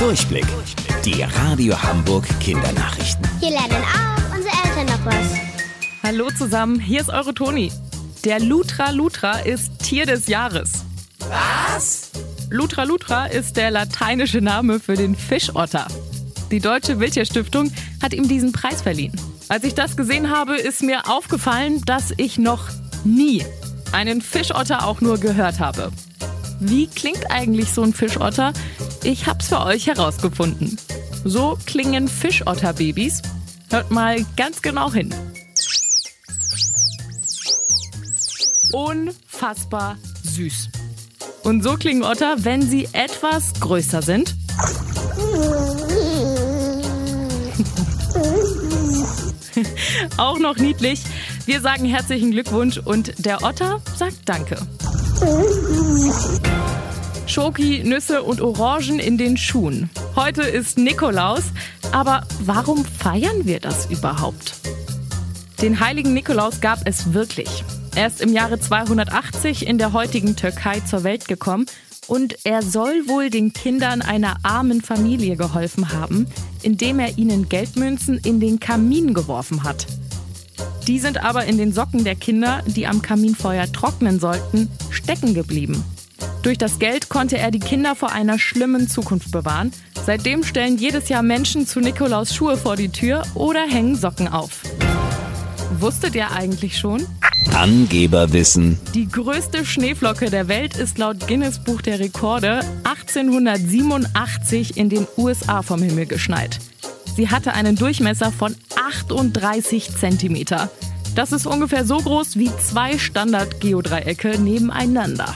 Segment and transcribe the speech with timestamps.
[0.00, 0.46] Durchblick.
[1.04, 3.22] Die Radio Hamburg Kindernachrichten.
[3.38, 5.26] Hier lernen auch unsere Eltern noch was.
[6.02, 7.70] Hallo zusammen, hier ist eure Toni.
[8.24, 10.86] Der Lutra Lutra ist Tier des Jahres.
[11.18, 12.12] Was?
[12.48, 15.86] Lutra Lutra ist der lateinische Name für den Fischotter.
[16.50, 17.70] Die Deutsche Wildtierstiftung
[18.02, 19.12] hat ihm diesen Preis verliehen.
[19.48, 22.70] Als ich das gesehen habe, ist mir aufgefallen, dass ich noch
[23.04, 23.44] nie
[23.92, 25.92] einen Fischotter auch nur gehört habe.
[26.58, 28.54] Wie klingt eigentlich so ein Fischotter?
[29.02, 30.76] Ich hab's für euch herausgefunden.
[31.24, 33.22] So klingen Fischotterbabys.
[33.70, 35.14] Hört mal ganz genau hin.
[38.72, 40.68] Unfassbar süß.
[41.44, 44.34] Und so klingen Otter, wenn sie etwas größer sind.
[50.16, 51.02] Auch noch niedlich.
[51.46, 54.56] Wir sagen herzlichen Glückwunsch und der Otter sagt Danke.
[57.30, 59.88] Schoki, Nüsse und Orangen in den Schuhen.
[60.16, 61.44] Heute ist Nikolaus,
[61.92, 64.54] aber warum feiern wir das überhaupt?
[65.62, 67.62] Den heiligen Nikolaus gab es wirklich.
[67.94, 71.66] Er ist im Jahre 280 in der heutigen Türkei zur Welt gekommen
[72.08, 76.26] und er soll wohl den Kindern einer armen Familie geholfen haben,
[76.62, 79.86] indem er ihnen Geldmünzen in den Kamin geworfen hat.
[80.88, 85.84] Die sind aber in den Socken der Kinder, die am Kaminfeuer trocknen sollten, stecken geblieben.
[86.42, 89.72] Durch das Geld konnte er die Kinder vor einer schlimmen Zukunft bewahren.
[90.06, 94.62] Seitdem stellen jedes Jahr Menschen zu Nikolaus Schuhe vor die Tür oder hängen Socken auf.
[95.78, 97.06] Wusstet ihr eigentlich schon?
[97.54, 98.78] Angeberwissen.
[98.94, 105.62] Die größte Schneeflocke der Welt ist laut Guinness Buch der Rekorde 1887 in den USA
[105.62, 106.58] vom Himmel geschneit.
[107.16, 110.70] Sie hatte einen Durchmesser von 38 Zentimeter.
[111.14, 115.34] Das ist ungefähr so groß wie zwei Standard-Geodreiecke nebeneinander.